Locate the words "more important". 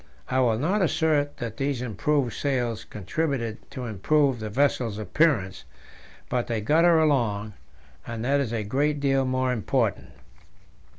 9.25-10.09